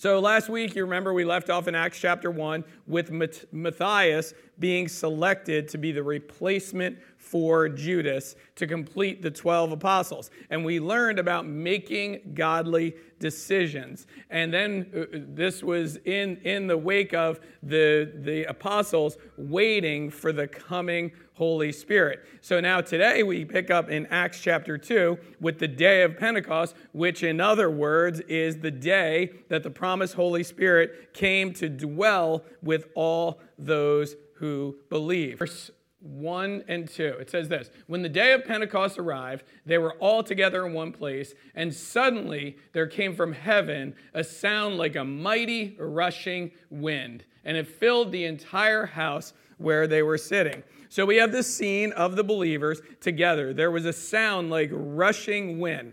[0.00, 3.10] So last week, you remember we left off in Acts chapter 1 with
[3.52, 10.30] Matthias being selected to be the replacement for Judas to complete the 12 apostles.
[10.48, 14.06] And we learned about making godly decisions.
[14.30, 20.32] And then uh, this was in, in the wake of the, the apostles waiting for
[20.32, 22.24] the coming Holy Spirit.
[22.40, 26.74] So now today we pick up in Acts chapter 2 with the day of Pentecost,
[26.92, 32.44] which in other words is the day that the promised Holy Spirit came to dwell
[32.62, 35.38] with all those who believe.
[35.38, 37.04] Verse 1 and 2.
[37.20, 40.92] It says this When the day of Pentecost arrived, they were all together in one
[40.92, 47.56] place, and suddenly there came from heaven a sound like a mighty rushing wind, and
[47.56, 50.62] it filled the entire house where they were sitting.
[50.88, 53.52] So we have this scene of the believers together.
[53.52, 55.92] There was a sound like rushing wind.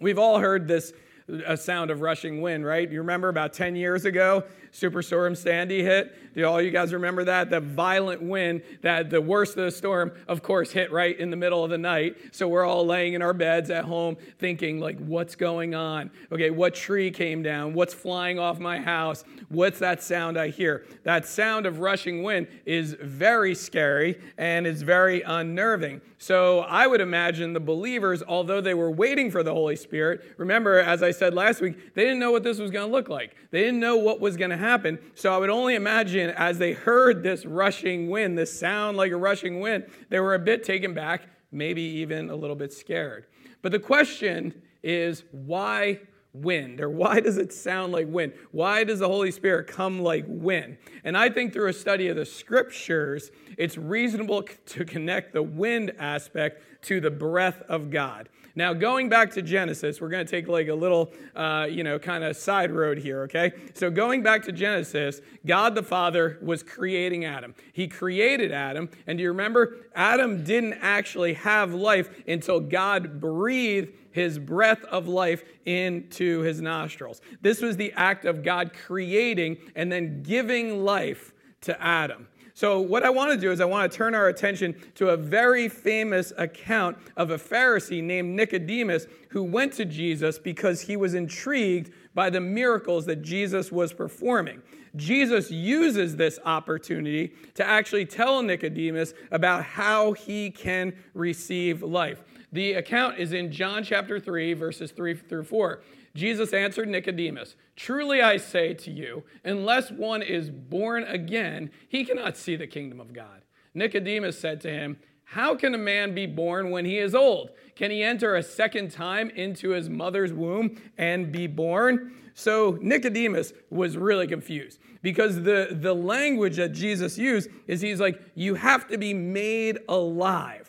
[0.00, 0.92] We've all heard this
[1.28, 2.90] a sound of rushing wind, right?
[2.90, 6.34] You remember about 10 years ago, Superstorm Sandy hit?
[6.34, 7.48] Do all you guys remember that?
[7.48, 11.36] The violent wind, that the worst of the storm, of course, hit right in the
[11.36, 12.16] middle of the night.
[12.32, 16.10] So we're all laying in our beds at home thinking, like, what's going on?
[16.30, 17.72] Okay, what tree came down?
[17.72, 19.24] What's flying off my house?
[19.48, 20.84] What's that sound I hear?
[21.04, 26.00] That sound of rushing wind is very scary and it's very unnerving.
[26.24, 30.78] So I would imagine the believers, although they were waiting for the Holy Spirit, remember,
[30.78, 33.36] as I said last week, they didn't know what this was going to look like.
[33.50, 34.98] They didn't know what was going to happen.
[35.14, 39.18] So I would only imagine as they heard this rushing wind, this sound like a
[39.18, 43.26] rushing wind, they were a bit taken back, maybe even a little bit scared.
[43.60, 46.00] But the question is why
[46.34, 46.80] wind?
[46.80, 48.34] Or why does it sound like wind?
[48.50, 50.76] Why does the Holy Spirit come like wind?
[51.04, 55.92] And I think through a study of the scriptures, it's reasonable to connect the wind
[55.98, 58.28] aspect to the breath of God.
[58.56, 61.98] Now, going back to Genesis, we're going to take like a little, uh, you know,
[61.98, 63.52] kind of side road here, okay?
[63.74, 67.54] So, going back to Genesis, God the Father was creating Adam.
[67.72, 69.78] He created Adam, and do you remember?
[69.96, 77.20] Adam didn't actually have life until God breathed his breath of life into his nostrils.
[77.42, 81.32] This was the act of God creating and then giving life
[81.62, 82.28] to Adam.
[82.56, 85.16] So, what I want to do is, I want to turn our attention to a
[85.16, 91.14] very famous account of a Pharisee named Nicodemus who went to Jesus because he was
[91.14, 94.62] intrigued by the miracles that Jesus was performing.
[94.94, 102.22] Jesus uses this opportunity to actually tell Nicodemus about how he can receive life.
[102.54, 105.82] The account is in John chapter 3, verses 3 through 4.
[106.14, 112.36] Jesus answered Nicodemus, Truly I say to you, unless one is born again, he cannot
[112.36, 113.42] see the kingdom of God.
[113.74, 117.50] Nicodemus said to him, How can a man be born when he is old?
[117.74, 122.12] Can he enter a second time into his mother's womb and be born?
[122.34, 128.22] So Nicodemus was really confused because the, the language that Jesus used is he's like,
[128.36, 130.63] You have to be made alive.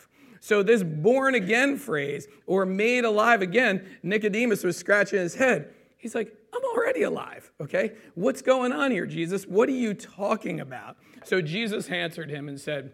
[0.46, 5.74] So, this born again phrase or made alive again, Nicodemus was scratching his head.
[5.96, 7.94] He's like, I'm already alive, okay?
[8.14, 9.44] What's going on here, Jesus?
[9.44, 10.98] What are you talking about?
[11.24, 12.92] So, Jesus answered him and said,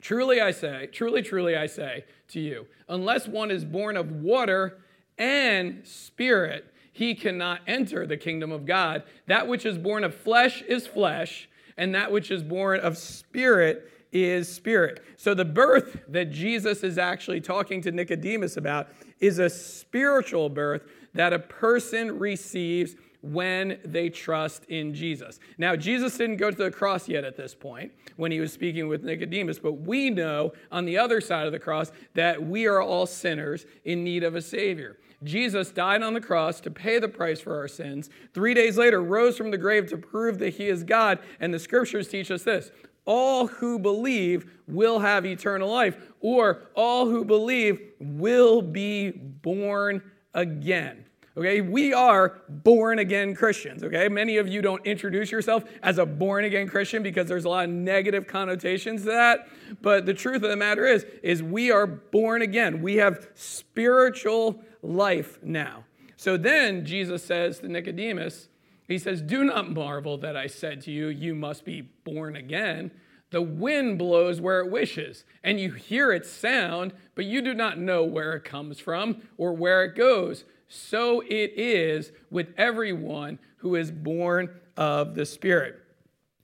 [0.00, 4.82] Truly I say, truly, truly I say to you, unless one is born of water
[5.16, 9.04] and spirit, he cannot enter the kingdom of God.
[9.28, 13.88] That which is born of flesh is flesh, and that which is born of spirit
[14.12, 15.02] is spirit.
[15.16, 18.88] So the birth that Jesus is actually talking to Nicodemus about
[19.20, 20.82] is a spiritual birth
[21.14, 25.38] that a person receives when they trust in Jesus.
[25.56, 28.88] Now, Jesus didn't go to the cross yet at this point when he was speaking
[28.88, 32.82] with Nicodemus, but we know on the other side of the cross that we are
[32.82, 34.98] all sinners in need of a Savior.
[35.22, 38.10] Jesus died on the cross to pay the price for our sins.
[38.34, 41.20] Three days later, rose from the grave to prove that he is God.
[41.38, 42.72] And the scriptures teach us this
[43.04, 50.02] all who believe will have eternal life, or all who believe will be born
[50.34, 51.04] again.
[51.34, 53.82] Okay, we are born again Christians.
[53.82, 57.48] Okay, many of you don't introduce yourself as a born again Christian because there's a
[57.48, 59.48] lot of negative connotations to that.
[59.80, 62.82] But the truth of the matter is, is we are born again.
[62.82, 65.84] We have spiritual life now.
[66.16, 68.48] So then Jesus says to Nicodemus,
[68.88, 72.90] he says, Do not marvel that I said to you, You must be born again.
[73.30, 77.78] The wind blows where it wishes, and you hear its sound, but you do not
[77.78, 80.44] know where it comes from or where it goes.
[80.68, 85.80] So it is with everyone who is born of the Spirit.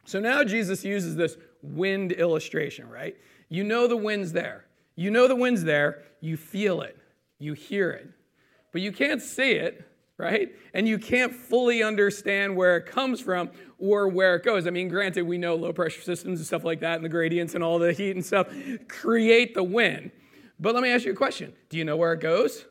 [0.07, 3.17] So now Jesus uses this wind illustration, right?
[3.51, 4.65] You know the wind's there.
[4.97, 6.05] You know the wind's there.
[6.21, 6.97] You feel it.
[7.39, 8.09] You hear it.
[8.73, 9.87] But you can't see it
[10.19, 10.53] right?
[10.75, 14.67] And you can't fully understand where it comes from or where it goes.
[14.67, 17.55] I mean, granted, we know low pressure systems and stuff like that, and the gradients
[17.55, 18.49] and all the heat and stuff
[18.89, 20.11] create the wind.
[20.61, 22.67] But let me ask you a question Do you know where it goes?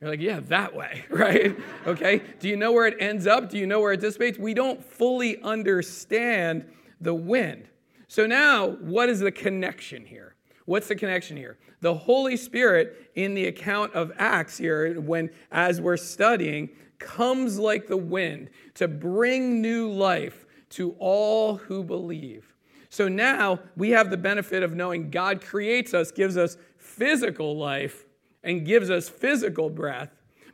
[0.00, 1.56] You're like, yeah, that way, right?
[1.86, 2.22] Okay.
[2.40, 3.48] Do you know where it ends up?
[3.48, 4.36] Do you know where it dissipates?
[4.36, 6.68] We don't fully understand
[7.00, 7.68] the wind.
[8.08, 10.34] So now, what is the connection here?
[10.66, 11.56] What's the connection here?
[11.82, 17.88] The Holy Spirit in the account of Acts here, when as we're studying, comes like
[17.88, 22.54] the wind to bring new life to all who believe.
[22.88, 28.06] So now we have the benefit of knowing God creates us, gives us physical life,
[28.44, 30.10] and gives us physical breath.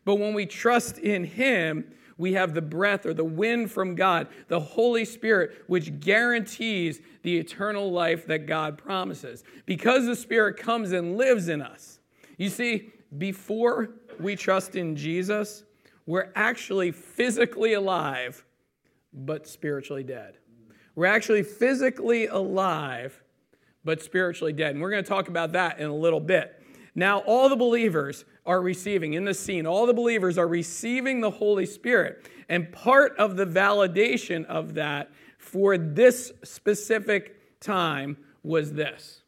[0.06, 4.26] But when we trust in Him, we have the breath or the wind from God,
[4.48, 9.44] the Holy Spirit, which guarantees the eternal life that God promises.
[9.64, 12.00] Because the Spirit comes and lives in us.
[12.36, 15.62] You see, before we trust in Jesus,
[16.06, 18.44] we're actually physically alive,
[19.12, 20.38] but spiritually dead.
[20.94, 23.22] We're actually physically alive,
[23.84, 24.72] but spiritually dead.
[24.72, 26.60] And we're going to talk about that in a little bit.
[26.96, 31.30] Now, all the believers are receiving in the scene, all the believers are receiving the
[31.30, 32.26] Holy Spirit.
[32.48, 39.22] And part of the validation of that for this specific time was this.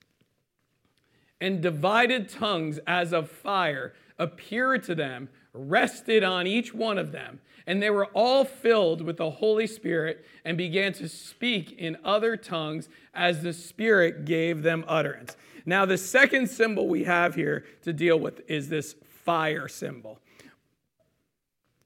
[1.38, 7.40] And divided tongues as of fire appeared to them rested on each one of them,
[7.66, 12.36] and they were all filled with the Holy Spirit and began to speak in other
[12.36, 15.36] tongues as the Spirit gave them utterance.
[15.66, 18.94] Now, the second symbol we have here to deal with is this
[19.30, 20.18] fire symbol.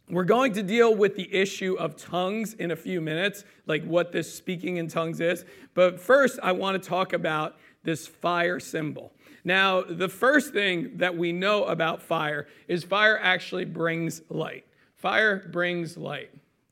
[0.09, 4.13] We're going to deal with the issue of tongues in a few minutes, like what
[4.13, 5.45] this speaking in tongues is.
[5.75, 9.13] But first, I want to talk about this fire symbol.
[9.45, 14.65] Now, the first thing that we know about fire is fire actually brings light.
[14.97, 16.31] Fire brings light.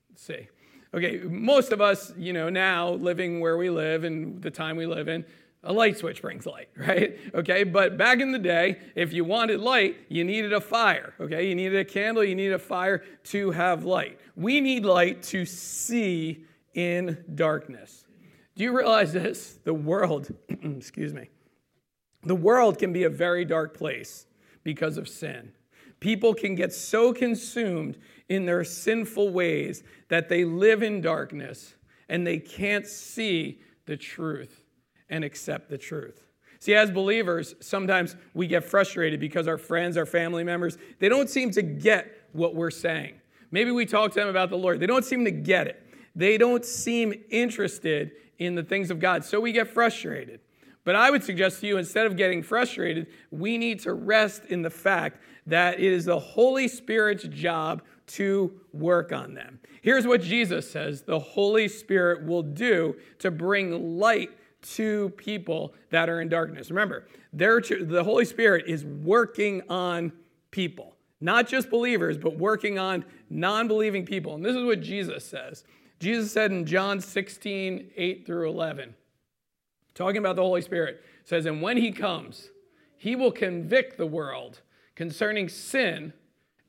[0.09, 0.49] Let's see.
[0.95, 4.87] Okay, most of us, you know, now living where we live and the time we
[4.87, 5.27] live in,
[5.65, 7.19] a light switch brings light, right?
[7.35, 11.49] Okay, but back in the day, if you wanted light, you needed a fire, okay?
[11.49, 14.19] You needed a candle, you needed a fire to have light.
[14.35, 16.45] We need light to see
[16.75, 18.05] in darkness.
[18.57, 19.59] Do you realize this?
[19.65, 21.31] The world, excuse me,
[22.25, 24.27] the world can be a very dark place
[24.63, 25.53] because of sin.
[26.01, 27.99] People can get so consumed
[28.29, 31.75] in their sinful ways that they live in darkness
[32.09, 34.62] and they can't see the truth
[35.13, 36.25] and accept the truth.
[36.59, 41.29] See, as believers, sometimes we get frustrated because our friends, our family members, they don't
[41.29, 43.15] seem to get what we're saying.
[43.51, 45.79] Maybe we talk to them about the Lord, they don't seem to get it.
[46.17, 50.41] They don't seem interested in the things of God, so we get frustrated.
[50.85, 54.63] But I would suggest to you, instead of getting frustrated, we need to rest in
[54.63, 59.61] the fact that it is the Holy Spirit's job to work on them.
[59.81, 64.31] Here's what Jesus says the Holy Spirit will do to bring light
[64.63, 66.71] to people that are in darkness.
[66.71, 70.13] Remember, the Holy Spirit is working on
[70.51, 74.35] people, not just believers, but working on non believing people.
[74.35, 75.65] And this is what Jesus says.
[75.99, 78.95] Jesus said in John 16, 8 through 11
[79.95, 82.51] talking about the Holy Spirit, says, And when he comes,
[82.97, 84.61] he will convict the world
[84.95, 86.13] concerning sin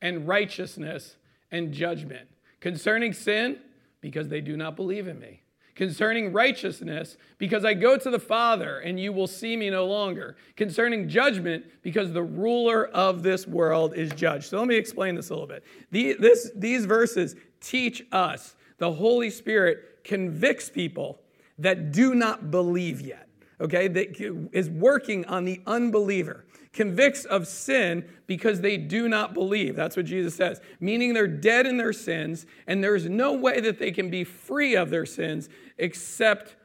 [0.01, 1.17] and righteousness
[1.51, 2.27] and judgment.
[2.59, 3.59] Concerning sin,
[4.01, 5.42] because they do not believe in me.
[5.75, 10.35] Concerning righteousness, because I go to the Father and you will see me no longer.
[10.55, 14.45] Concerning judgment, because the ruler of this world is judged.
[14.45, 15.63] So let me explain this a little bit.
[15.89, 21.19] The, this, these verses teach us the Holy Spirit convicts people
[21.57, 23.29] that do not believe yet,
[23.61, 24.19] okay, that
[24.51, 29.75] is working on the unbeliever, convicts of sin because they do not believe.
[29.75, 33.79] That's what Jesus says, meaning they're dead in their sins, and there's no way that
[33.79, 36.55] they can be free of their sins except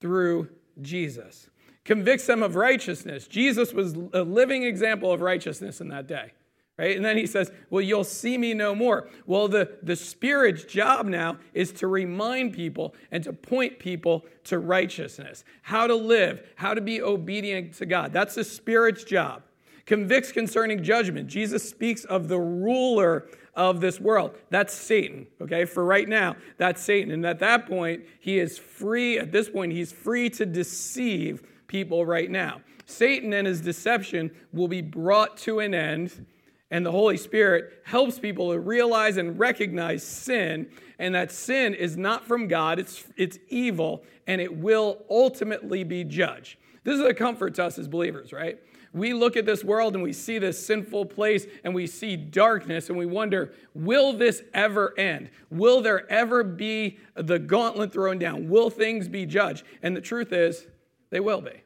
[0.00, 0.48] through
[0.80, 1.50] Jesus.
[1.84, 3.26] Convicts them of righteousness.
[3.26, 6.32] Jesus was a living example of righteousness in that day.
[6.80, 6.96] Right?
[6.96, 9.10] And then he says, Well, you'll see me no more.
[9.26, 14.58] Well, the, the Spirit's job now is to remind people and to point people to
[14.58, 18.14] righteousness, how to live, how to be obedient to God.
[18.14, 19.42] That's the Spirit's job.
[19.84, 21.28] Convicts concerning judgment.
[21.28, 24.38] Jesus speaks of the ruler of this world.
[24.48, 25.66] That's Satan, okay?
[25.66, 27.10] For right now, that's Satan.
[27.10, 32.06] And at that point, he is free, at this point, he's free to deceive people
[32.06, 32.62] right now.
[32.86, 36.24] Satan and his deception will be brought to an end
[36.70, 41.96] and the Holy Spirit helps people to realize and recognize sin, and that sin is
[41.96, 46.56] not from God, it's, it's evil, and it will ultimately be judged.
[46.84, 48.58] This is a comfort to us as believers, right?
[48.92, 52.88] We look at this world and we see this sinful place and we see darkness
[52.88, 55.30] and we wonder, will this ever end?
[55.50, 58.48] Will there ever be the gauntlet thrown down?
[58.48, 59.64] Will things be judged?
[59.82, 60.66] And the truth is,
[61.10, 61.62] they will be.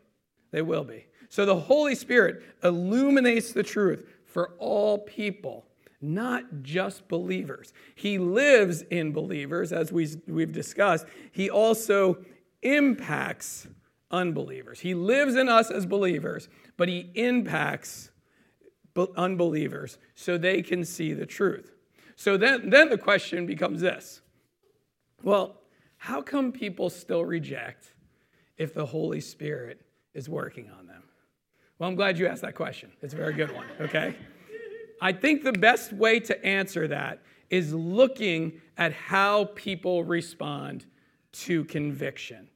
[0.50, 1.06] They will be.
[1.30, 5.64] So the Holy Spirit illuminates the truth for all people,
[6.00, 7.72] not just believers.
[7.94, 11.06] He lives in believers, as we, we've discussed.
[11.30, 12.18] He also
[12.60, 13.68] impacts
[14.10, 14.80] unbelievers.
[14.80, 18.10] He lives in us as believers, but he impacts
[19.16, 21.72] unbelievers so they can see the truth.
[22.16, 24.20] So then, then the question becomes this
[25.22, 25.60] well,
[25.96, 27.94] how come people still reject
[28.56, 29.80] if the Holy Spirit
[30.12, 30.93] is working on them?
[31.78, 32.92] Well, I'm glad you asked that question.
[33.02, 34.16] It's a very good one, okay?
[35.00, 40.86] I think the best way to answer that is looking at how people respond
[41.32, 42.48] to conviction,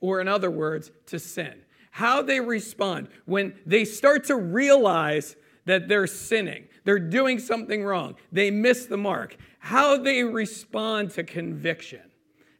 [0.00, 1.62] or in other words, to sin.
[1.92, 8.16] How they respond when they start to realize that they're sinning, they're doing something wrong,
[8.32, 9.36] they miss the mark.
[9.58, 12.02] How they respond to conviction.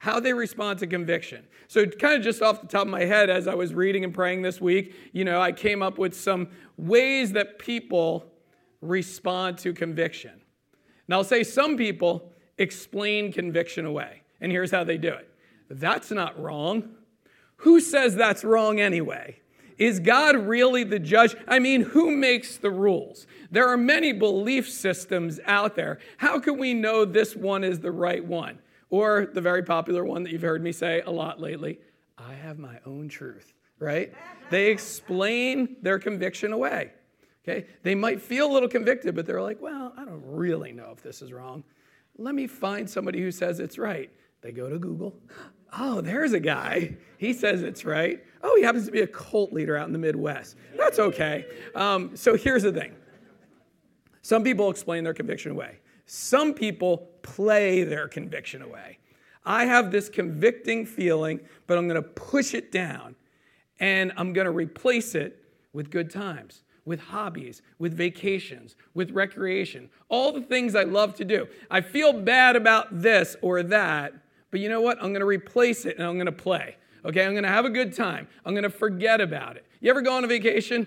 [0.06, 1.44] How they respond to conviction.
[1.66, 4.14] So, kind of just off the top of my head, as I was reading and
[4.14, 6.46] praying this week, you know, I came up with some
[6.76, 8.30] ways that people
[8.80, 10.40] respond to conviction.
[11.08, 15.28] Now, I'll say some people explain conviction away, and here's how they do it
[15.68, 16.88] that's not wrong.
[17.56, 19.40] Who says that's wrong anyway?
[19.76, 21.34] Is God really the judge?
[21.48, 23.26] I mean, who makes the rules?
[23.50, 25.98] There are many belief systems out there.
[26.18, 28.60] How can we know this one is the right one?
[28.90, 31.80] Or the very popular one that you've heard me say a lot lately
[32.18, 34.12] I have my own truth, right?
[34.50, 36.92] They explain their conviction away.
[37.46, 37.66] Okay?
[37.82, 41.02] They might feel a little convicted, but they're like, well, I don't really know if
[41.02, 41.62] this is wrong.
[42.18, 44.10] Let me find somebody who says it's right.
[44.40, 45.14] They go to Google.
[45.78, 46.96] Oh, there's a guy.
[47.18, 48.24] He says it's right.
[48.42, 50.56] Oh, he happens to be a cult leader out in the Midwest.
[50.76, 51.46] That's okay.
[51.74, 52.94] Um, so here's the thing
[54.22, 55.78] some people explain their conviction away.
[56.06, 58.98] Some people play their conviction away.
[59.44, 63.16] I have this convicting feeling, but I'm going to push it down
[63.78, 69.90] and I'm going to replace it with good times, with hobbies, with vacations, with recreation,
[70.08, 71.46] all the things I love to do.
[71.70, 74.14] I feel bad about this or that,
[74.50, 74.98] but you know what?
[74.98, 76.76] I'm going to replace it and I'm going to play.
[77.04, 78.26] Okay, I'm going to have a good time.
[78.44, 79.66] I'm going to forget about it.
[79.80, 80.86] You ever go on a vacation?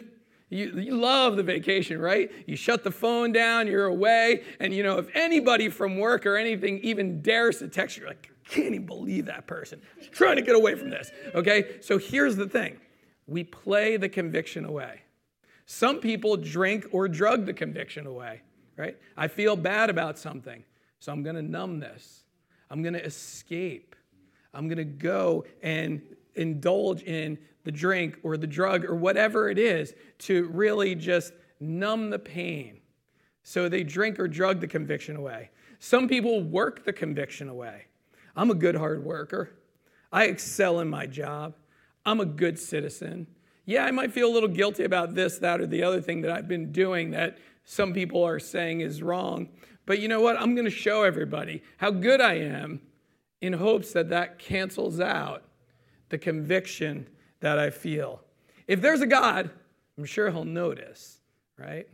[0.49, 2.31] You, you love the vacation, right?
[2.47, 6.35] You shut the phone down, you're away, and you know, if anybody from work or
[6.35, 9.79] anything even dares to text you, you're like, I can't even believe that person.
[10.11, 11.11] Trying to get away from this.
[11.35, 11.77] Okay?
[11.81, 12.77] So here's the thing
[13.27, 15.01] we play the conviction away.
[15.67, 18.41] Some people drink or drug the conviction away,
[18.75, 18.97] right?
[19.15, 20.63] I feel bad about something,
[20.99, 22.23] so I'm gonna numb this.
[22.71, 23.95] I'm gonna escape.
[24.51, 26.01] I'm gonna go and
[26.33, 32.09] indulge in the drink or the drug or whatever it is to really just numb
[32.09, 32.79] the pain.
[33.43, 35.49] So they drink or drug the conviction away.
[35.79, 37.85] Some people work the conviction away.
[38.35, 39.51] I'm a good hard worker.
[40.11, 41.55] I excel in my job.
[42.05, 43.27] I'm a good citizen.
[43.65, 46.31] Yeah, I might feel a little guilty about this, that, or the other thing that
[46.31, 49.49] I've been doing that some people are saying is wrong.
[49.85, 50.39] But you know what?
[50.39, 52.81] I'm going to show everybody how good I am
[53.41, 55.43] in hopes that that cancels out
[56.09, 57.07] the conviction
[57.41, 58.21] that I feel.
[58.67, 59.49] If there's a God,
[59.97, 61.19] I'm sure he'll notice,
[61.57, 61.87] right?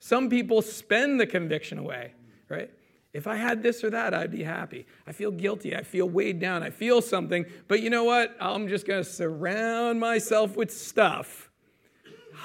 [0.00, 2.12] Some people spend the conviction away,
[2.48, 2.70] right?
[3.12, 4.86] If I had this or that, I'd be happy.
[5.06, 5.74] I feel guilty.
[5.74, 6.62] I feel weighed down.
[6.62, 7.46] I feel something.
[7.66, 8.36] But you know what?
[8.38, 11.50] I'm just going to surround myself with stuff,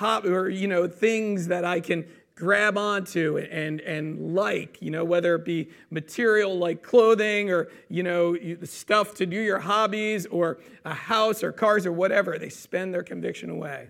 [0.01, 5.35] or, you know, things that I can grab onto and, and like, you know, whether
[5.35, 10.93] it be material like clothing or, you know, stuff to do your hobbies or a
[10.93, 12.37] house or cars or whatever.
[12.37, 13.89] They spend their conviction away.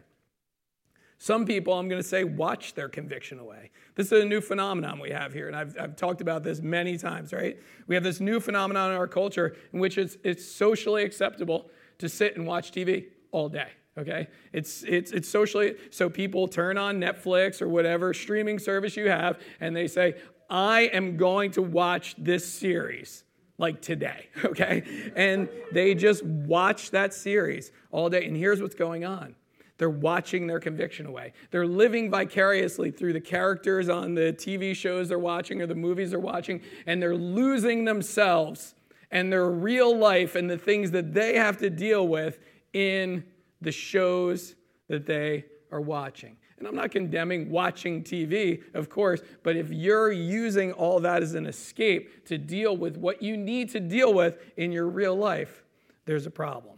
[1.19, 3.71] Some people, I'm going to say, watch their conviction away.
[3.95, 6.97] This is a new phenomenon we have here, and I've, I've talked about this many
[6.97, 7.57] times, right?
[7.87, 11.69] We have this new phenomenon in our culture in which it's, it's socially acceptable
[11.99, 14.27] to sit and watch TV all day okay?
[14.51, 19.39] It's it's it's socially so people turn on netflix or whatever streaming service you have
[19.59, 20.15] and they say
[20.49, 23.23] i am going to watch this series
[23.57, 24.83] like today okay?
[25.15, 28.25] And they just watch that series all day.
[28.25, 29.35] And here's what's going on.
[29.77, 31.33] They're watching their conviction away.
[31.51, 36.11] They're living vicariously through the characters on the TV shows they're watching or the movies
[36.11, 38.75] they're watching, and they're losing themselves
[39.11, 42.39] and their real life and the things that they have to deal with
[42.71, 43.23] in
[43.63, 44.55] the shows
[44.87, 46.37] that they are watching.
[46.57, 51.33] And I'm not condemning watching TV, of course, but if you're using all that as
[51.33, 55.63] an escape to deal with what you need to deal with in your real life,
[56.05, 56.75] there's a problem.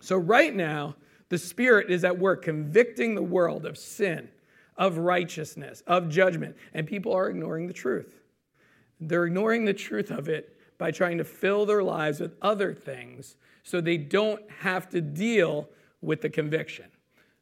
[0.00, 0.96] So, right now,
[1.30, 4.28] The Spirit is at work convicting the world of sin,
[4.76, 8.20] of righteousness, of judgment, and people are ignoring the truth.
[9.00, 13.36] They're ignoring the truth of it by trying to fill their lives with other things
[13.62, 15.68] so they don't have to deal
[16.00, 16.86] with the conviction.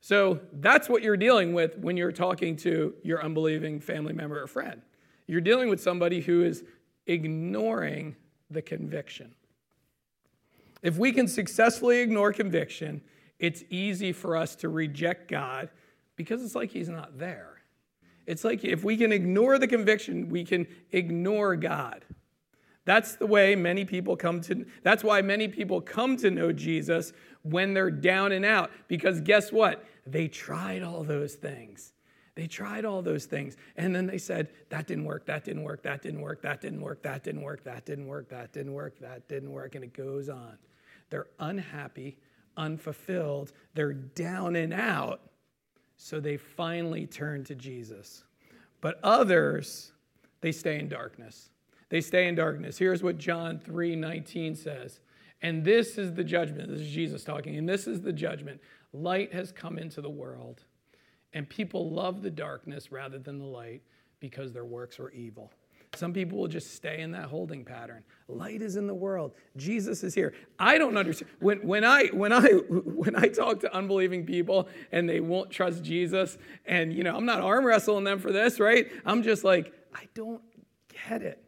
[0.01, 4.47] So that's what you're dealing with when you're talking to your unbelieving family member or
[4.47, 4.83] friend.
[5.27, 6.65] You're dealing with somebody who is
[7.07, 8.17] ignoring
[8.51, 9.35] the conviction.
[10.83, 13.03] If we can successfully ignore conviction,
[13.39, 15.71] it's easy for us to reject God
[16.17, 17.63] because it's like He's not there.
[18.27, 22.05] It's like if we can ignore the conviction, we can ignore God.
[22.85, 27.13] That's the way many people come to that's why many people come to know Jesus
[27.43, 29.85] when they're down and out because guess what?
[30.07, 31.93] They tried all those things.
[32.35, 35.83] They tried all those things and then they said that didn't work, that didn't work,
[35.85, 38.99] that didn't work, that didn't work, that didn't work, that didn't work, that didn't work,
[38.99, 40.59] that didn't work and it goes on.
[41.11, 42.17] They're unhappy,
[42.57, 45.21] unfulfilled, they're down and out.
[45.99, 48.25] So they finally turn to Jesus.
[48.81, 49.93] But others,
[50.41, 51.52] they stay in darkness.
[51.93, 52.79] They stay in darkness.
[52.79, 55.01] Here's what John 3 19 says.
[55.43, 56.71] And this is the judgment.
[56.71, 57.59] This is Jesus talking.
[57.59, 58.63] And this is the judgment.
[58.95, 60.65] Light has come into the world,
[61.35, 63.83] and people love the darkness rather than the light
[64.21, 65.53] because their works were evil.
[65.95, 68.05] Some people will just stay in that holding pattern.
[68.27, 69.35] Light is in the world.
[69.59, 70.33] Jesus is here.
[70.59, 71.31] I don't understand.
[71.41, 75.83] When, when, I, when, I, when I talk to unbelieving people and they won't trust
[75.83, 78.91] Jesus, and you know, I'm not arm wrestling them for this, right?
[79.05, 80.41] I'm just like, I don't
[80.89, 81.45] get it.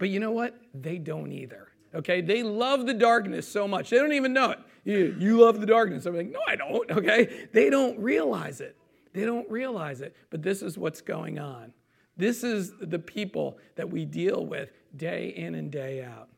[0.00, 0.58] But you know what?
[0.74, 1.68] They don't either.
[1.94, 2.22] Okay?
[2.22, 3.90] They love the darkness so much.
[3.90, 4.58] They don't even know it.
[4.82, 6.06] You, you love the darkness.
[6.06, 6.90] I'm like, no, I don't.
[6.96, 7.46] Okay?
[7.52, 8.76] They don't realize it.
[9.12, 10.16] They don't realize it.
[10.30, 11.72] But this is what's going on.
[12.16, 16.28] This is the people that we deal with day in and day out.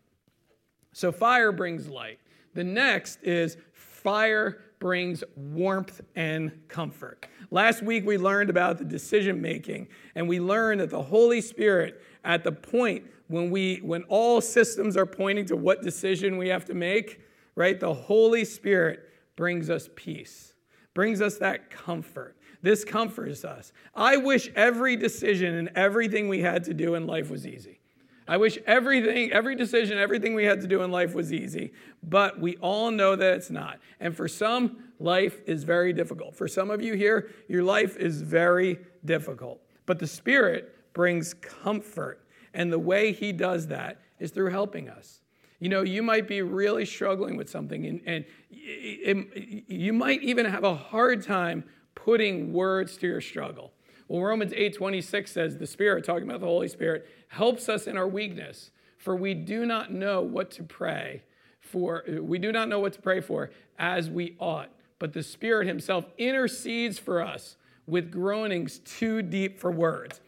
[0.93, 2.19] So fire brings light.
[2.55, 7.27] The next is fire brings warmth and comfort.
[7.51, 12.03] Last week we learned about the decision making, and we learned that the Holy Spirit,
[12.25, 16.67] at the point when we when all systems are pointing to what decision we have
[16.67, 17.21] to make,
[17.55, 17.81] right?
[17.81, 20.55] The Holy Spirit brings us peace,
[20.95, 22.37] brings us that comfort.
[22.61, 23.73] This comforts us.
[23.95, 27.81] I wish every decision and everything we had to do in life was easy.
[28.29, 31.73] I wish everything, every decision, everything we had to do in life was easy,
[32.05, 33.81] but we all know that it's not.
[33.99, 36.37] And for some, life is very difficult.
[36.37, 39.61] For some of you here, your life is very difficult.
[39.87, 42.22] But the Spirit brings comfort.
[42.55, 45.21] And the way He does that is through helping us.
[45.59, 49.27] You know, you might be really struggling with something, and, and
[49.69, 51.63] you might even have a hard time
[51.95, 53.73] putting words to your struggle.
[54.09, 58.09] Well, Romans 8:26 says the Spirit, talking about the Holy Spirit, helps us in our
[58.09, 61.23] weakness, for we do not know what to pray
[61.61, 62.05] for.
[62.09, 66.07] We do not know what to pray for as we ought, but the Spirit Himself
[66.19, 70.21] intercedes for us with groanings too deep for words.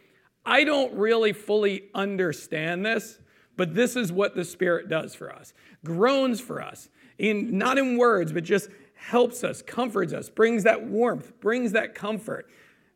[0.47, 3.19] I don't really fully understand this,
[3.57, 5.53] but this is what the Spirit does for us.
[5.85, 10.85] Groans for us, in not in words, but just helps us, comforts us, brings that
[10.85, 12.49] warmth, brings that comfort.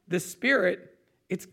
[0.08, 0.96] The Spirit
[1.28, 1.46] it's,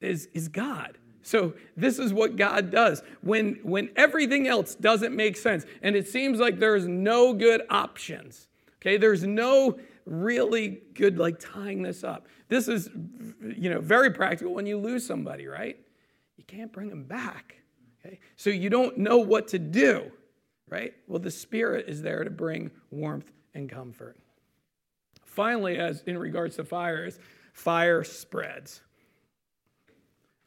[0.00, 0.98] is, is God.
[1.22, 3.02] So this is what God does.
[3.22, 8.48] When, when everything else doesn't make sense and it seems like there's no good options,
[8.78, 12.26] okay, there's no really good like tying this up.
[12.48, 12.90] This is,
[13.56, 15.78] you know, very practical when you lose somebody, right?
[16.36, 17.56] You can't bring them back.
[18.04, 18.18] Okay?
[18.36, 20.10] So you don't know what to do,
[20.68, 20.94] right?
[21.06, 24.16] Well, the Spirit is there to bring warmth and comfort.
[25.24, 27.18] Finally, as in regards to fires,
[27.52, 28.82] fire spreads.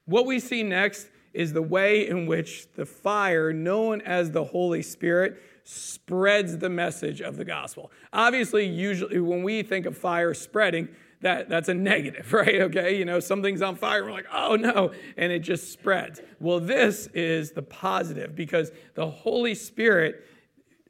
[0.06, 4.82] What we see next is the way in which the fire, known as the Holy
[4.82, 7.92] Spirit, spreads the message of the gospel.
[8.14, 10.88] Obviously, usually when we think of fire spreading,
[11.22, 12.62] that, that's a negative, right?
[12.62, 16.22] Okay, you know, something's on fire, we're like, oh no, and it just spreads.
[16.40, 20.26] Well, this is the positive because the Holy Spirit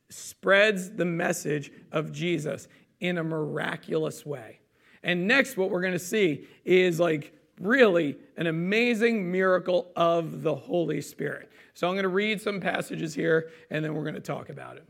[0.09, 2.67] spreads the message of Jesus
[2.99, 4.59] in a miraculous way.
[5.03, 10.55] And next, what we're going to see is like really an amazing miracle of the
[10.55, 11.51] Holy Spirit.
[11.73, 14.77] So I'm going to read some passages here and then we're going to talk about
[14.77, 14.87] it.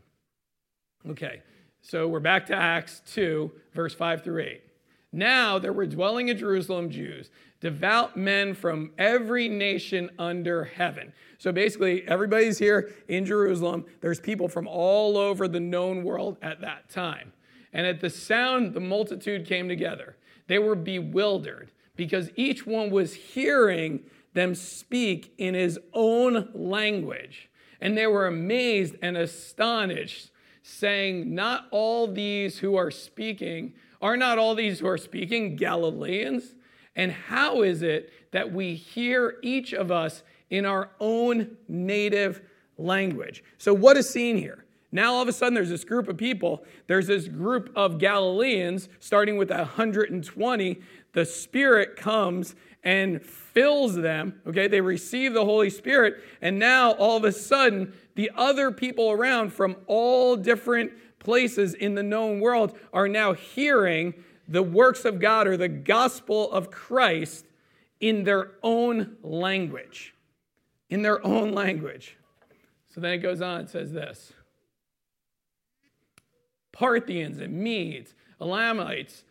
[1.08, 1.42] Okay,
[1.80, 4.62] so we're back to Acts 2, verse 5 through 8.
[5.12, 11.12] Now there were dwelling in Jerusalem Jews, devout men from every nation under heaven.
[11.38, 13.84] So basically, everybody's here in Jerusalem.
[14.00, 17.32] There's people from all over the known world at that time.
[17.72, 20.16] And at the sound, the multitude came together.
[20.48, 24.00] They were bewildered because each one was hearing
[24.34, 27.50] them speak in his own language.
[27.80, 30.30] And they were amazed and astonished
[30.62, 36.54] saying, Not all these who are speaking, are not all these who are speaking Galileans?
[36.94, 42.40] And how is it that we hear each of us in our own native
[42.78, 43.44] language?
[43.58, 44.64] So, what is seen here?
[44.92, 46.64] Now, all of a sudden, there's this group of people.
[46.86, 50.80] There's this group of Galileans, starting with 120.
[51.16, 54.38] The Spirit comes and fills them.
[54.46, 56.22] Okay, they receive the Holy Spirit.
[56.42, 61.94] And now, all of a sudden, the other people around from all different places in
[61.94, 64.12] the known world are now hearing
[64.46, 67.46] the works of God or the gospel of Christ
[67.98, 70.14] in their own language.
[70.90, 72.18] In their own language.
[72.94, 74.34] So then it goes on, it says this
[76.72, 79.24] Parthians and Medes, Elamites,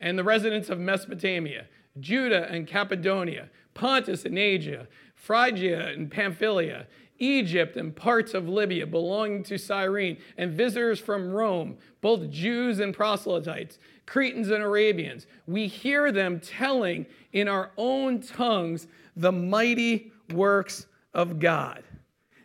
[0.00, 1.66] and the residents of Mesopotamia,
[2.00, 6.86] Judah and Cappadocia, Pontus and Asia, Phrygia and Pamphylia,
[7.18, 12.94] Egypt and parts of Libya belonging to Cyrene, and visitors from Rome, both Jews and
[12.94, 15.26] proselytes, Cretans and Arabians.
[15.46, 21.82] We hear them telling in our own tongues the mighty works of God.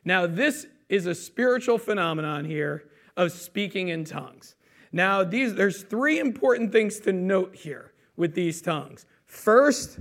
[0.05, 4.55] Now, this is a spiritual phenomenon here of speaking in tongues.
[4.93, 9.07] Now, these, there's three important things to note here with these tongues.
[9.25, 9.99] First,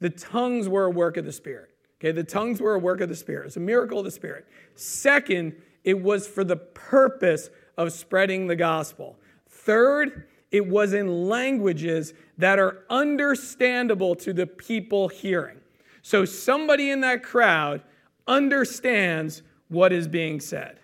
[0.00, 1.70] the tongues were a work of the Spirit.
[1.98, 3.46] Okay, the tongues were a work of the Spirit.
[3.46, 4.46] It's a miracle of the Spirit.
[4.74, 9.18] Second, it was for the purpose of spreading the gospel.
[9.48, 15.58] Third, it was in languages that are understandable to the people hearing.
[16.02, 17.82] So somebody in that crowd
[18.26, 20.78] understands what is being said.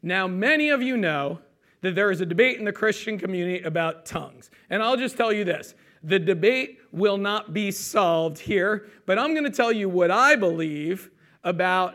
[0.00, 1.40] Now, many of you know
[1.82, 4.50] that there is a debate in the Christian community about tongues.
[4.68, 9.32] And I'll just tell you this the debate will not be solved here, but I'm
[9.32, 11.10] going to tell you what I believe
[11.44, 11.94] about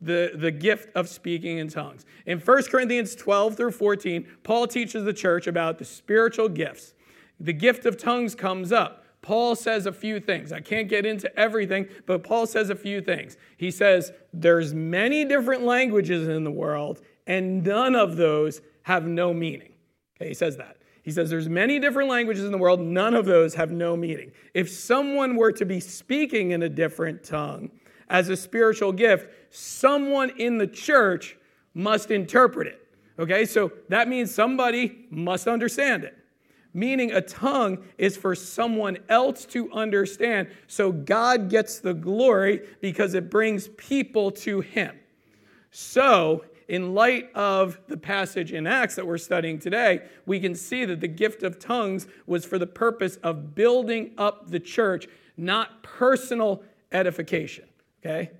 [0.00, 2.04] the, the gift of speaking in tongues.
[2.26, 6.94] In 1 Corinthians 12 through 14, Paul teaches the church about the spiritual gifts.
[7.40, 9.04] The gift of tongues comes up.
[9.22, 10.52] Paul says a few things.
[10.52, 13.36] I can't get into everything, but Paul says a few things.
[13.56, 19.34] He says there's many different languages in the world and none of those have no
[19.34, 19.72] meaning.
[20.16, 20.76] Okay, he says that.
[21.02, 24.30] He says there's many different languages in the world, none of those have no meaning.
[24.54, 27.72] If someone were to be speaking in a different tongue
[28.08, 31.36] as a spiritual gift, someone in the church
[31.74, 32.86] must interpret it.
[33.18, 36.16] Okay, so that means somebody must understand it.
[36.72, 43.14] Meaning a tongue is for someone else to understand, so God gets the glory because
[43.14, 44.96] it brings people to Him.
[45.72, 50.84] So in light of the passage in Acts that we're studying today, we can see
[50.84, 55.82] that the gift of tongues was for the purpose of building up the church, not
[55.82, 57.64] personal edification.
[58.04, 58.30] Okay?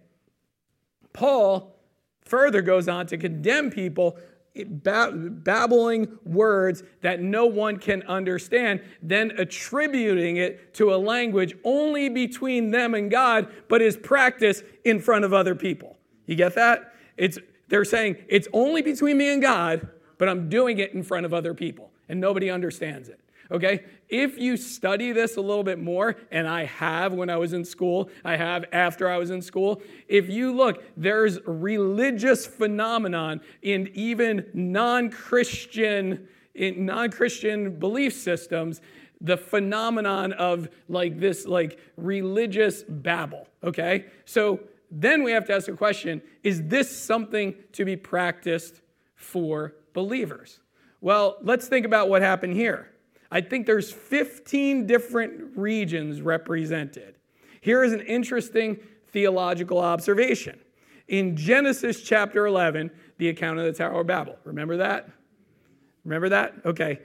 [1.13, 1.77] Paul
[2.25, 4.19] further goes on to condemn people
[4.65, 12.71] babbling words that no one can understand, then attributing it to a language only between
[12.71, 15.97] them and God, but is practiced in front of other people.
[16.25, 16.95] You get that?
[17.19, 21.27] It's they're saying, it's only between me and God, but I'm doing it in front
[21.27, 23.21] of other people, and nobody understands it.
[23.51, 23.85] Okay?
[24.09, 27.65] If you study this a little bit more, and I have when I was in
[27.65, 33.91] school, I have after I was in school, if you look, there's religious phenomenon in
[33.95, 38.81] even non-Christian in non-Christian belief systems
[39.21, 45.67] the phenomenon of like this like religious babble okay so then we have to ask
[45.67, 48.81] the question is this something to be practiced
[49.15, 50.61] for believers?
[51.01, 52.91] Well, let's think about what happened here.
[53.31, 57.17] I think there's 15 different regions represented.
[57.61, 60.61] Here is an interesting theological observation.
[61.09, 64.37] In Genesis chapter 11, the account of the Tower of Babel.
[64.45, 65.09] Remember that?
[66.05, 66.55] Remember that?
[66.65, 67.01] Okay.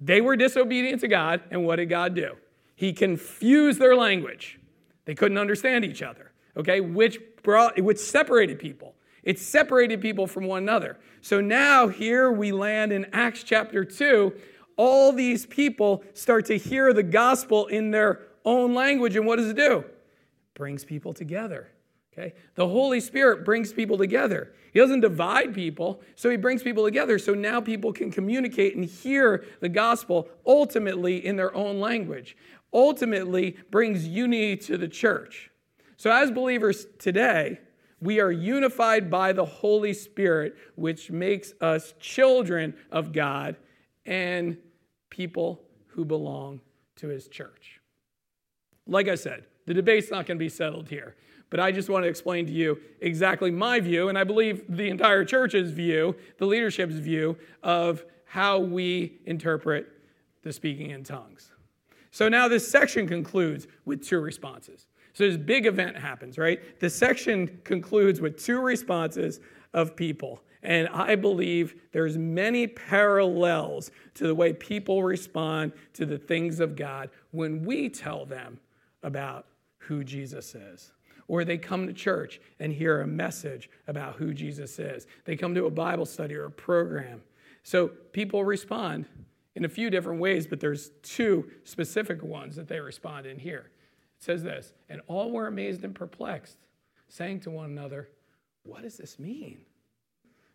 [0.00, 2.36] They were disobedient to God, and what did God do?
[2.74, 4.60] He confused their language.
[5.04, 6.27] They couldn't understand each other
[6.58, 8.94] okay, which brought which separated people.
[9.22, 10.98] It separated people from one another.
[11.20, 14.32] So now here we land in Acts chapter 2.
[14.76, 19.16] All these people start to hear the gospel in their own language.
[19.16, 19.78] And what does it do?
[19.78, 19.94] It
[20.54, 21.68] brings people together.
[22.12, 22.34] Okay?
[22.54, 24.52] The Holy Spirit brings people together.
[24.72, 27.18] He doesn't divide people, so he brings people together.
[27.18, 32.36] So now people can communicate and hear the gospel ultimately in their own language.
[32.72, 35.50] Ultimately brings unity to the church.
[35.98, 37.58] So, as believers today,
[38.00, 43.56] we are unified by the Holy Spirit, which makes us children of God
[44.06, 44.56] and
[45.10, 46.60] people who belong
[46.96, 47.80] to his church.
[48.86, 51.16] Like I said, the debate's not going to be settled here.
[51.50, 54.88] But I just want to explain to you exactly my view, and I believe the
[54.90, 59.88] entire church's view, the leadership's view of how we interpret
[60.42, 61.50] the speaking in tongues.
[62.10, 64.86] So now this section concludes with two responses.
[65.18, 66.78] So this big event happens, right?
[66.78, 69.40] The section concludes with two responses
[69.74, 70.44] of people.
[70.62, 76.76] And I believe there's many parallels to the way people respond to the things of
[76.76, 78.60] God when we tell them
[79.02, 79.46] about
[79.78, 80.92] who Jesus is.
[81.26, 85.08] Or they come to church and hear a message about who Jesus is.
[85.24, 87.22] They come to a Bible study or a program.
[87.64, 89.06] So people respond
[89.56, 93.72] in a few different ways, but there's two specific ones that they respond in here.
[94.18, 96.58] It says this, and all were amazed and perplexed,
[97.08, 98.08] saying to one another,
[98.64, 99.60] What does this mean?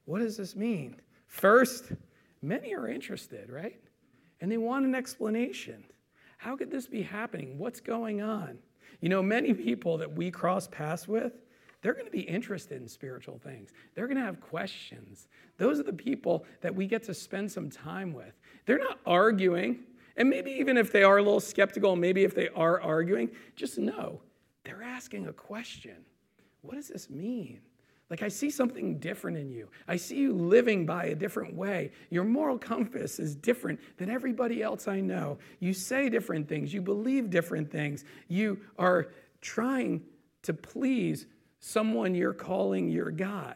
[0.06, 0.98] What does this mean?
[1.28, 1.94] First,
[2.42, 3.80] many are interested, right?
[4.42, 5.84] And they want an explanation.
[6.38, 7.58] How could this be happening?
[7.58, 8.58] What's going on?
[9.00, 11.34] You know, many people that we cross paths with,
[11.82, 13.72] they're going to be interested in spiritual things.
[13.96, 15.28] They're going to have questions.
[15.58, 18.34] Those are the people that we get to spend some time with.
[18.66, 19.80] They're not arguing.
[20.16, 23.78] And maybe even if they are a little skeptical, maybe if they are arguing, just
[23.78, 24.22] know
[24.64, 26.06] they're asking a question.
[26.62, 27.62] What does this mean?
[28.10, 29.70] Like, I see something different in you.
[29.88, 31.92] I see you living by a different way.
[32.10, 35.40] Your moral compass is different than everybody else I know.
[35.60, 36.74] You say different things.
[36.74, 38.06] You believe different things.
[38.28, 39.08] You are
[39.42, 40.04] trying
[40.44, 41.26] to please
[41.60, 43.56] someone you're calling your God.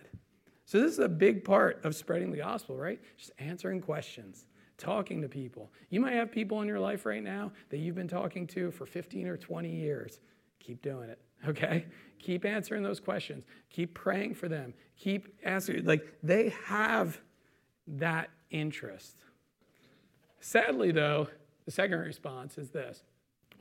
[0.65, 2.99] So, this is a big part of spreading the gospel, right?
[3.17, 5.71] Just answering questions, talking to people.
[5.89, 8.85] You might have people in your life right now that you've been talking to for
[8.85, 10.19] 15 or 20 years.
[10.59, 11.85] Keep doing it, okay?
[12.19, 13.45] Keep answering those questions.
[13.69, 14.73] Keep praying for them.
[14.97, 15.85] Keep asking.
[15.85, 17.19] Like they have
[17.87, 19.17] that interest.
[20.39, 21.27] Sadly, though,
[21.65, 23.03] the second response is this.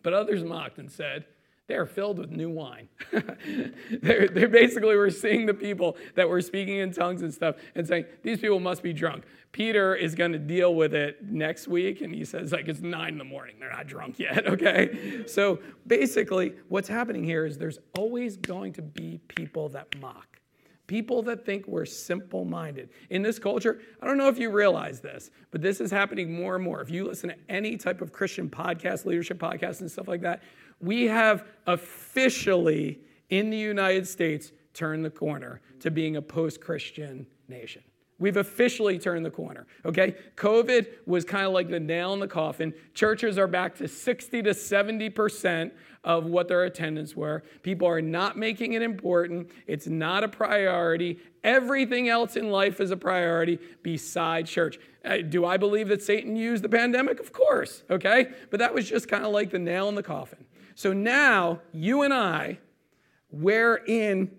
[0.03, 1.25] But others mocked and said,
[1.69, 2.89] they are filled with new wine.
[3.11, 7.87] they're, they're basically, we're seeing the people that were speaking in tongues and stuff and
[7.87, 9.25] saying, these people must be drunk.
[9.51, 13.15] Peter is going to deal with it next week, and he says, like, it's nine
[13.15, 13.57] in the morning.
[13.59, 15.25] They're not drunk yet, okay?
[15.27, 20.41] So basically, what's happening here is there's always going to be people that mock.
[20.87, 22.91] People that think we're simple minded.
[23.11, 26.55] In this culture, I don't know if you realize this, but this is happening more
[26.55, 26.81] and more.
[26.81, 30.43] If you listen to any type of Christian podcast, leadership podcast, and stuff like that,
[30.81, 37.27] we have officially in the United States turned the corner to being a post Christian
[37.49, 37.83] nation.
[38.19, 40.17] We've officially turned the corner, okay?
[40.37, 42.73] COVID was kind of like the nail in the coffin.
[42.95, 47.43] Churches are back to 60 to 70% of what their attendance were.
[47.63, 49.51] People are not making it important.
[49.67, 51.19] It's not a priority.
[51.45, 54.79] Everything else in life is a priority beside church.
[55.05, 57.21] Uh, do I believe that Satan used the pandemic?
[57.21, 58.29] Of course, okay?
[58.51, 60.47] But that was just kind of like the nail in the coffin.
[60.75, 62.61] So now, you and I,
[63.31, 64.31] we're in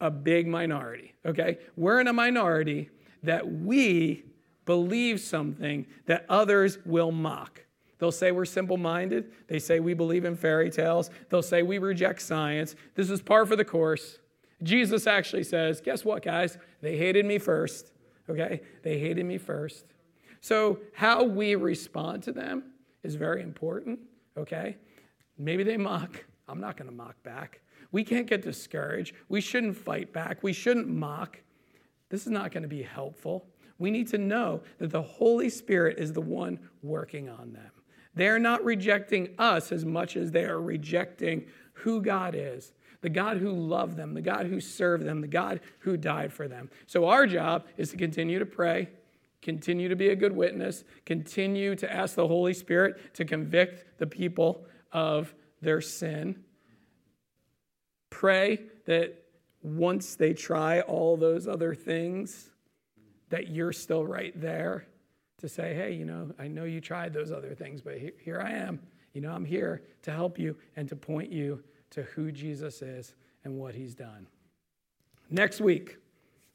[0.00, 1.58] a big minority, okay?
[1.76, 2.90] We're in a minority
[3.24, 4.24] that we
[4.64, 7.64] believe something that others will mock.
[7.98, 9.32] They'll say we're simple minded.
[9.46, 11.10] They say we believe in fairy tales.
[11.28, 12.74] They'll say we reject science.
[12.94, 14.18] This is par for the course.
[14.62, 16.58] Jesus actually says, guess what, guys?
[16.80, 17.92] They hated me first.
[18.28, 18.62] Okay?
[18.82, 19.84] They hated me first.
[20.40, 22.64] So, how we respond to them
[23.02, 24.00] is very important.
[24.36, 24.76] Okay?
[25.38, 26.24] Maybe they mock.
[26.48, 27.60] I'm not going to mock back.
[27.92, 29.14] We can't get discouraged.
[29.28, 30.42] We shouldn't fight back.
[30.42, 31.40] We shouldn't mock.
[32.10, 33.46] This is not going to be helpful.
[33.78, 37.70] We need to know that the Holy Spirit is the one working on them.
[38.14, 42.72] They're not rejecting us as much as they are rejecting who God is
[43.04, 46.48] the God who loved them, the God who served them, the God who died for
[46.48, 46.70] them.
[46.86, 48.88] So, our job is to continue to pray,
[49.42, 54.06] continue to be a good witness, continue to ask the Holy Spirit to convict the
[54.06, 56.44] people of their sin.
[58.08, 59.23] Pray that
[59.64, 62.50] once they try all those other things,
[63.30, 64.86] that you're still right there
[65.38, 68.52] to say, hey, you know, I know you tried those other things, but here I
[68.52, 68.78] am.
[69.14, 73.14] You know, I'm here to help you and to point you to who Jesus is
[73.44, 74.26] and what he's done.
[75.30, 75.96] Next week,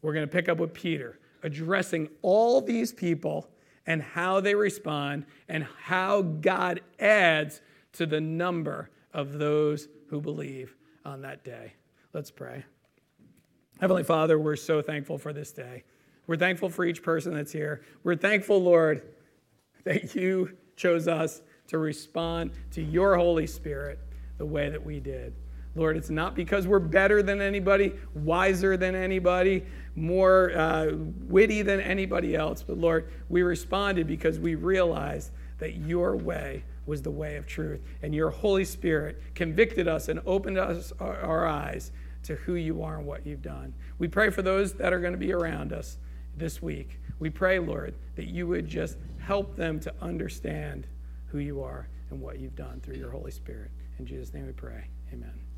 [0.02, 3.50] we're going to pick up with Peter, addressing all these people
[3.88, 7.62] and how they respond and how God adds
[7.94, 11.74] to the number of those who believe on that day.
[12.14, 12.66] Let's pray.
[13.80, 15.84] Heavenly Father, we're so thankful for this day.
[16.28, 17.82] We're thankful for each person that's here.
[18.04, 19.02] We're thankful, Lord,
[19.86, 24.00] that you chose us to respond to your Holy Spirit
[24.38, 25.34] the way that we did.
[25.76, 29.64] Lord, it's not because we're better than anybody, wiser than anybody,
[29.96, 30.92] more uh,
[31.30, 37.02] witty than anybody else, but Lord, we responded because we realized that your way was
[37.02, 37.82] the way of truth.
[38.02, 41.92] And your Holy Spirit convicted us and opened us our, our eyes
[42.24, 43.74] to who you are and what you've done.
[43.98, 45.98] We pray for those that are going to be around us
[46.38, 47.00] this week.
[47.20, 50.88] We pray, Lord, that you would just help them to understand
[51.28, 53.72] who you are and what you've done through your Holy Spirit.
[54.00, 54.86] In Jesus' name we pray.
[55.14, 55.49] Amen.